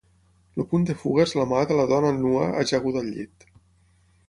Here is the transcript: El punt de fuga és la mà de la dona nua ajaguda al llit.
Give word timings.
El 0.61 0.65
punt 0.71 0.87
de 0.89 0.95
fuga 1.01 1.25
és 1.25 1.33
la 1.41 1.45
mà 1.51 1.59
de 1.73 1.77
la 1.81 1.85
dona 1.93 2.11
nua 2.23 2.49
ajaguda 2.65 3.03
al 3.05 3.15
llit. 3.19 3.49